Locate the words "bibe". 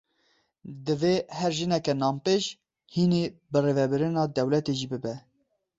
4.91-5.15